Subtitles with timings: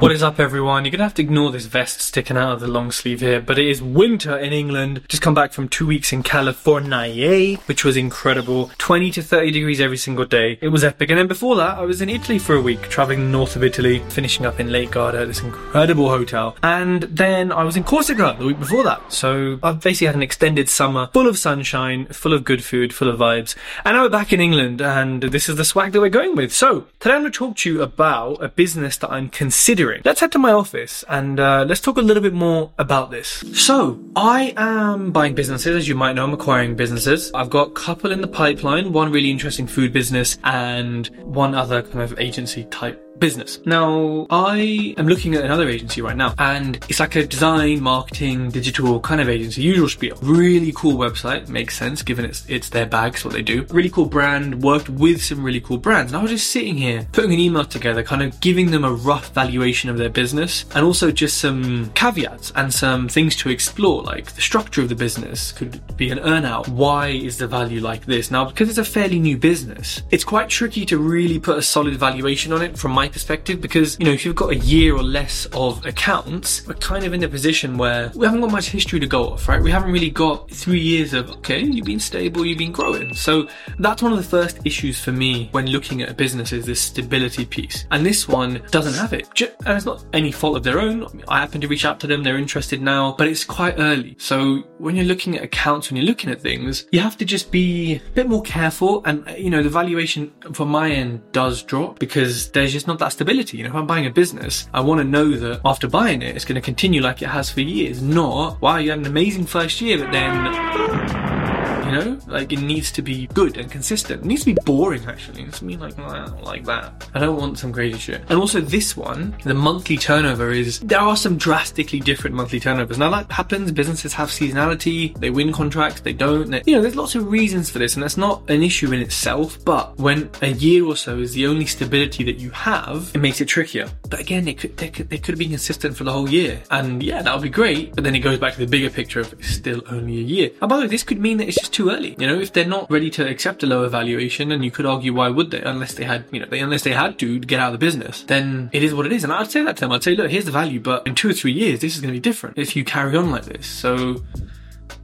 [0.00, 0.84] What is up, everyone?
[0.84, 3.58] You're gonna have to ignore this vest sticking out of the long sleeve here, but
[3.58, 5.02] it is winter in England.
[5.08, 8.70] Just come back from two weeks in California, which was incredible.
[8.78, 10.56] 20 to 30 degrees every single day.
[10.60, 11.10] It was epic.
[11.10, 13.98] And then before that, I was in Italy for a week, traveling north of Italy,
[14.08, 16.56] finishing up in Lake Garda, this incredible hotel.
[16.62, 19.12] And then I was in Corsica the week before that.
[19.12, 23.08] So I've basically had an extended summer full of sunshine, full of good food, full
[23.08, 23.56] of vibes.
[23.84, 26.54] And now we're back in England, and this is the swag that we're going with.
[26.54, 29.87] So today I'm gonna talk to you about a business that I'm considering.
[30.04, 33.44] Let's head to my office and uh, let's talk a little bit more about this.
[33.54, 37.30] So, I am buying businesses, as you might know, I'm acquiring businesses.
[37.34, 41.82] I've got a couple in the pipeline, one really interesting food business and one other
[41.82, 43.60] kind of agency type business.
[43.64, 48.50] Now, I am looking at another agency right now, and it's like a design, marketing,
[48.50, 50.16] digital kind of agency, usual spiel.
[50.22, 53.66] Really cool website, makes sense given it's it's their bags, what they do.
[53.70, 56.12] Really cool brand, worked with some really cool brands.
[56.12, 58.92] And I was just sitting here, putting an email together, kind of giving them a
[58.92, 64.02] rough valuation of their business, and also just some caveats and some things to explore,
[64.02, 66.68] like the structure of the business could be an earnout.
[66.68, 68.30] Why is the value like this?
[68.30, 71.96] Now, because it's a fairly new business, it's quite tricky to really put a solid
[71.96, 75.02] valuation on it from my perspective because, you know, if you've got a year or
[75.02, 79.00] less of accounts, we're kind of in a position where we haven't got much history
[79.00, 79.60] to go off, right?
[79.60, 83.14] We haven't really got three years of, okay, you've been stable, you've been growing.
[83.14, 86.66] So that's one of the first issues for me when looking at a business is
[86.66, 87.86] this stability piece.
[87.90, 89.28] And this one doesn't have it.
[89.66, 91.06] And it's not any fault of their own.
[91.28, 94.16] I happen to reach out to them, they're interested now, but it's quite early.
[94.18, 97.50] So when you're looking at accounts, when you're looking at things, you have to just
[97.50, 99.02] be a bit more careful.
[99.04, 102.98] And, uh, you know, the valuation from my end does drop because there's just not
[103.00, 103.58] that stability.
[103.58, 106.34] You know, if I'm buying a business, I want to know that after buying it,
[106.34, 108.00] it's going to continue like it has for years.
[108.00, 111.57] Not, wow, you had an amazing first year, but then
[111.88, 114.22] you know, like it needs to be good and consistent.
[114.22, 115.04] It needs to be boring.
[115.06, 115.96] Actually, it's me like
[116.42, 117.08] like that.
[117.14, 118.22] I don't want some crazy shit.
[118.28, 122.98] And also this one, the monthly turnover is there are some drastically different monthly turnovers.
[122.98, 123.72] Now that happens.
[123.72, 125.18] Businesses have seasonality.
[125.18, 126.00] They win contracts.
[126.00, 126.50] They don't.
[126.50, 129.00] They, you know, there's lots of reasons for this, and that's not an issue in
[129.00, 129.64] itself.
[129.64, 133.40] But when a year or so is the only stability that you have, it makes
[133.40, 133.88] it trickier.
[134.08, 136.62] But again, it could they could, they could have been consistent for the whole year,
[136.70, 137.94] and yeah, that would be great.
[137.94, 140.50] But then it goes back to the bigger picture of it's still only a year.
[140.60, 142.16] And by the way, this could mean that it's just too early.
[142.18, 145.14] You know, if they're not ready to accept a lower valuation, and you could argue
[145.14, 147.72] why would they, unless they had, you know, they, unless they had to get out
[147.72, 149.22] of the business, then it is what it is.
[149.22, 149.92] And I'd say that to them.
[149.92, 152.12] I'd say, look, here's the value, but in two or three years, this is going
[152.12, 153.66] to be different if you carry on like this.
[153.66, 154.24] So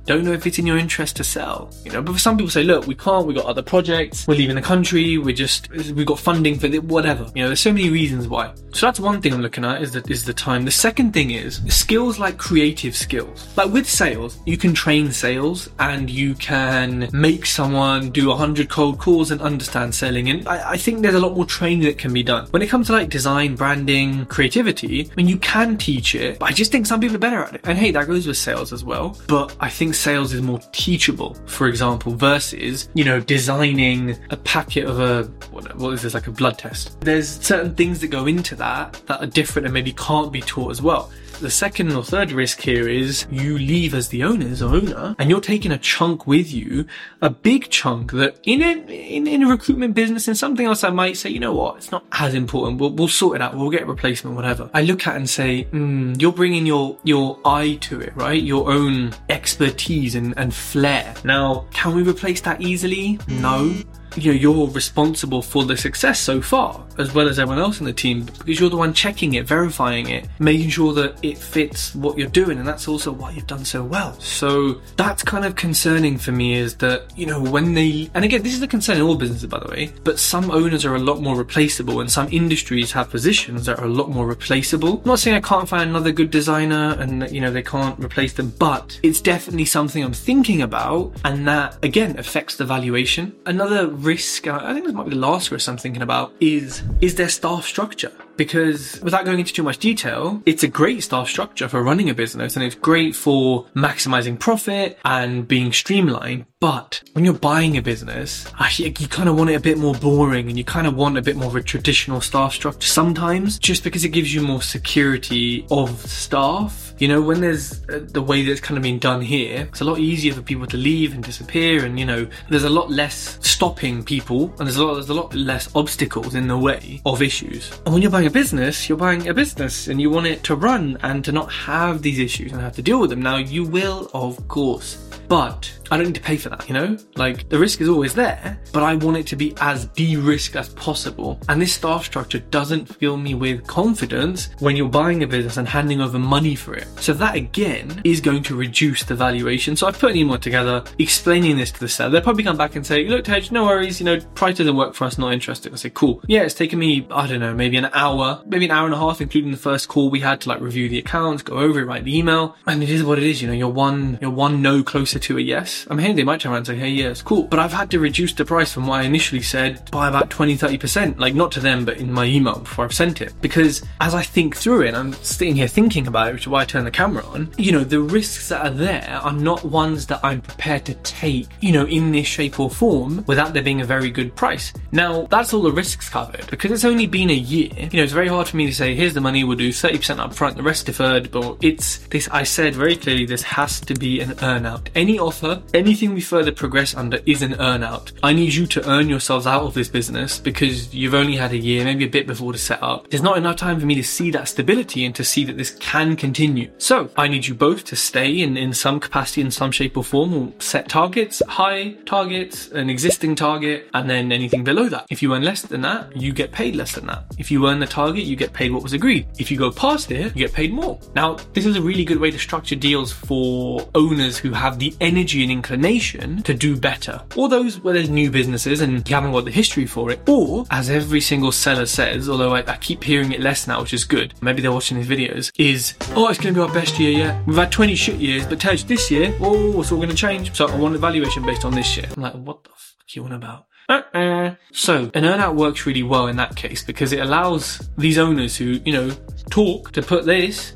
[0.05, 1.71] don't know if it's in your interest to sell.
[1.85, 4.35] You know, but for some people say, look, we can't, We've got other projects, we're
[4.35, 7.31] leaving the country, we're just, we've got funding for whatever.
[7.35, 8.53] You know, there's so many reasons why.
[8.73, 10.65] So that's one thing I'm looking at is that is the time.
[10.65, 13.49] The second thing is skills like creative skills.
[13.57, 18.99] Like with sales, you can train sales and you can make someone do hundred cold
[18.99, 20.29] calls and understand selling.
[20.29, 22.47] And I, I think there's a lot more training that can be done.
[22.51, 26.51] When it comes to like design, branding, creativity, I mean, you can teach it, but
[26.51, 27.61] I just think some people are better at it.
[27.65, 29.17] And hey, that goes with sales as well.
[29.29, 34.85] But I think sales is more teachable, for example, versus, you know, designing a packet
[34.85, 37.01] of a, what, what is this, like a blood test.
[37.01, 40.71] There's certain things that go into that that are different and maybe can't be taught
[40.71, 41.11] as well.
[41.41, 45.41] The second or third risk here is you leave as the owners owner and you're
[45.41, 46.87] taking a chunk with you,
[47.21, 50.91] a big chunk that in a, in, in a recruitment business and something else I
[50.91, 52.81] might say, you know what, it's not as important.
[52.81, 53.57] We'll, we'll sort it out.
[53.57, 54.71] We'll get a replacement, whatever.
[54.73, 58.43] I look at and say, mm, you're bringing your, your eye to it, right?
[58.43, 61.15] Your own expertise and, and flair.
[61.25, 63.19] Now, can we replace that easily?
[63.29, 63.75] No
[64.17, 67.87] you know you're responsible for the success so far as well as everyone else in
[67.87, 71.95] the team because you're the one checking it verifying it making sure that it fits
[71.95, 74.19] what you're doing and that's also why you've done so well.
[74.21, 78.43] So that's kind of concerning for me is that you know when they and again
[78.43, 80.99] this is a concern in all businesses by the way but some owners are a
[80.99, 84.99] lot more replaceable and some industries have positions that are a lot more replaceable.
[84.99, 88.33] I'm not saying I can't find another good designer and you know they can't replace
[88.33, 93.35] them but it's definitely something I'm thinking about and that again affects the valuation.
[93.47, 97.15] Another risk, I think this might be the last risk I'm thinking about, is is
[97.15, 98.13] their staff structure.
[98.37, 102.15] Because without going into too much detail, it's a great staff structure for running a
[102.15, 106.47] business and it's great for maximizing profit and being streamlined.
[106.65, 109.93] But when you're buying a business, actually, you kind of want it a bit more
[109.93, 113.59] boring and you kind of want a bit more of a traditional staff structure sometimes
[113.59, 118.23] just because it gives you more security of staff you know, when there's uh, the
[118.23, 121.13] way that's kind of been done here, it's a lot easier for people to leave
[121.13, 124.95] and disappear, and you know, there's a lot less stopping people, and there's a lot
[124.95, 127.73] there's a lot less obstacles in the way of issues.
[127.85, 130.55] And when you're buying a business, you're buying a business, and you want it to
[130.55, 133.21] run and to not have these issues and have to deal with them.
[133.21, 134.97] Now, you will, of course,
[135.29, 136.97] but I don't need to pay for that, you know?
[137.17, 140.71] Like, the risk is always there, but I want it to be as de-risked as
[140.71, 141.39] possible.
[141.49, 145.69] And this staff structure doesn't fill me with confidence when you're buying a business and
[145.69, 146.87] handing over money for it.
[147.01, 149.77] So that again is going to reduce the valuation.
[149.77, 152.11] So I've put an email together explaining this to the seller.
[152.11, 154.95] They'll probably come back and say, look, Tej, no worries, you know, price doesn't work
[154.95, 155.73] for us, not interested.
[155.73, 156.23] I say, cool.
[156.27, 158.99] Yeah, it's taken me, I don't know, maybe an hour, maybe an hour and a
[158.99, 161.85] half, including the first call we had to like review the accounts, go over it,
[161.85, 162.57] write the email.
[162.67, 165.39] And it is what it is, you know, you're one, you're one no closer to
[165.39, 165.87] a yes.
[165.91, 167.45] I'm hearing they might and say, hey, yes, cool.
[167.45, 170.57] But I've had to reduce the price from what I initially said by about 20,
[170.57, 171.19] 30%.
[171.19, 173.33] Like not to them, but in my email before I've sent it.
[173.41, 176.63] Because as I think through it, I'm sitting here thinking about it, which is why
[176.63, 180.07] I turn the camera on, you know, the risks that are there are not ones
[180.07, 183.81] that I'm prepared to take, you know, in this shape or form without there being
[183.81, 184.73] a very good price.
[184.93, 186.47] Now, that's all the risks covered.
[186.51, 188.95] Because it's only been a year, you know, it's very hard for me to say,
[188.95, 192.43] here's the money, we'll do 30% up front, the rest deferred, but it's this, I
[192.45, 194.91] said very clearly, this has to be an earn out.
[195.05, 198.11] Any offer, anything we further progress under is an earn out.
[198.23, 201.59] I need you to earn yourselves out of this business because you've only had a
[201.59, 203.11] year, maybe a bit before to set up.
[203.11, 205.73] There's not enough time for me to see that stability and to see that this
[205.73, 206.71] can continue.
[206.79, 210.05] So I need you both to stay in, in some capacity, in some shape or
[210.05, 215.05] form, or set targets, high targets, an existing target, and then anything below that.
[215.11, 217.27] If you earn less than that, you get paid less than that.
[217.37, 219.27] If you earn the target, you get paid what was agreed.
[219.39, 220.99] If you go past it, you get paid more.
[221.15, 224.94] Now, this is a really good way to structure deals for owners who have the
[225.01, 229.33] energy and inclination to do better, or those where there's new businesses and you haven't
[229.33, 233.03] got the history for it, or as every single seller says, although I, I keep
[233.03, 234.35] hearing it less now, which is good.
[234.43, 235.51] Maybe they're watching these videos.
[235.59, 237.47] Is oh, it's going to be our best year yet.
[237.47, 240.15] We've had 20 shit years, but tell Tej, this year, oh, it's all going to
[240.15, 240.55] change.
[240.55, 242.07] So I want evaluation based on this year.
[242.17, 243.67] I'm like, what the fuck are you on about?
[243.89, 244.55] Uh-uh.
[244.73, 248.81] So an earnout works really well in that case because it allows these owners who,
[248.85, 249.11] you know,
[249.51, 250.73] talk to put this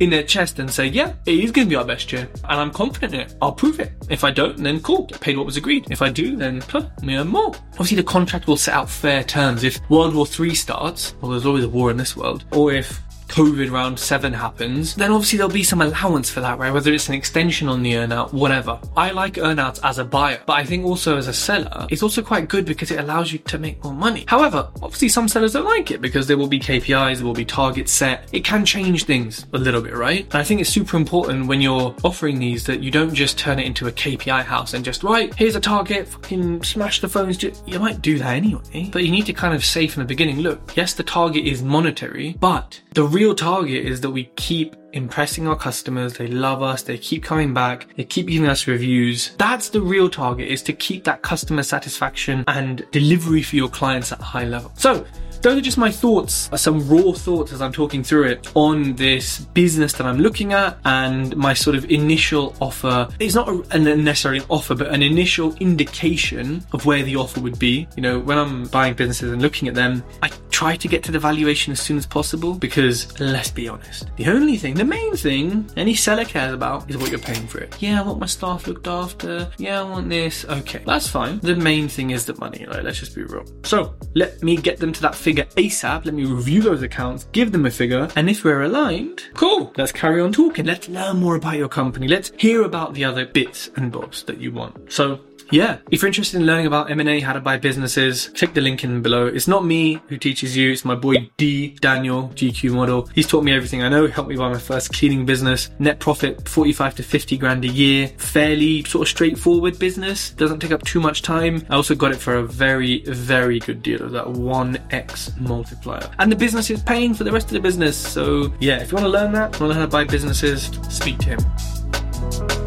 [0.00, 2.60] in their chest and say, yeah, it is going to be our best year, and
[2.60, 3.34] I'm confident in it.
[3.40, 3.92] I'll prove it.
[4.08, 5.86] If I don't, then cool, get paid what was agreed.
[5.90, 7.54] If I do, then huh, me earn more.
[7.72, 9.64] Obviously, the contract will set out fair terms.
[9.64, 13.00] If World War III starts, well, there's always a war in this world, or if
[13.28, 16.72] COVID round seven happens, then obviously there'll be some allowance for that, right?
[16.72, 18.78] Whether it's an extension on the earnout, whatever.
[18.96, 22.22] I like earnouts as a buyer, but I think also as a seller, it's also
[22.22, 24.24] quite good because it allows you to make more money.
[24.28, 27.44] However, obviously some sellers don't like it because there will be KPIs, there will be
[27.44, 28.28] targets set.
[28.32, 30.24] It can change things a little bit, right?
[30.24, 33.58] And I think it's super important when you're offering these that you don't just turn
[33.58, 37.42] it into a KPI house and just, right, here's a target, fucking smash the phones.
[37.42, 40.40] You might do that anyway, but you need to kind of say from the beginning,
[40.40, 45.46] look, yes, the target is monetary, but the real target is that we keep impressing
[45.46, 46.14] our customers.
[46.14, 46.80] They love us.
[46.80, 47.94] They keep coming back.
[47.94, 49.34] They keep giving us reviews.
[49.36, 54.12] That's the real target is to keep that customer satisfaction and delivery for your clients
[54.12, 54.72] at a high level.
[54.76, 55.06] So
[55.42, 59.40] those are just my thoughts, some raw thoughts as I'm talking through it on this
[59.40, 63.08] business that I'm looking at and my sort of initial offer.
[63.20, 67.58] It's not a, necessarily an offer, but an initial indication of where the offer would
[67.58, 67.86] be.
[67.94, 71.12] You know, when I'm buying businesses and looking at them, I try to get to
[71.12, 75.14] the valuation as soon as possible because let's be honest, the only thing, the main
[75.14, 77.76] thing any seller cares about is what you're paying for it.
[77.78, 79.50] Yeah, I want my staff looked after.
[79.58, 80.46] Yeah, I want this.
[80.46, 81.40] Okay, that's fine.
[81.40, 82.64] The main thing is the money.
[82.64, 83.44] Like, let's just be real.
[83.64, 86.06] So let me get them to that figure ASAP.
[86.06, 89.74] Let me review those accounts, give them a figure, and if we're aligned, cool.
[89.76, 90.64] Let's carry on talking.
[90.64, 92.08] Let's learn more about your company.
[92.08, 94.90] Let's hear about the other bits and bobs that you want.
[94.90, 95.20] So
[95.50, 98.82] yeah, if you're interested in learning about M&A, how to buy businesses, click the link
[98.82, 99.26] in below.
[99.26, 103.06] It's not me who teaches you, it's my boy D, Daniel, GQ model.
[103.14, 106.48] He's taught me everything I know, helped me buy my first cleaning business, net profit
[106.48, 111.00] 45 to 50 grand a year, fairly sort of straightforward business, doesn't take up too
[111.00, 111.64] much time.
[111.70, 116.10] I also got it for a very, very good deal of that 1x multiplier.
[116.18, 117.96] And the business is paying for the rest of the business.
[117.96, 120.70] So yeah, if you want to learn that, want to learn how to buy businesses,
[120.88, 122.65] speak to him.